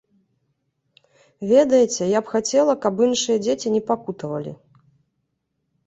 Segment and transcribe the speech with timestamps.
[1.51, 4.53] Ведаеце, я б хацела, каб іншыя дзеці не пакутавалі.